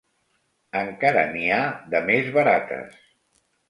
Encara 0.79 1.27
n'hi 1.35 1.53
ha 1.59 1.61
de 1.95 2.05
més 2.11 2.35
barates. 2.41 3.03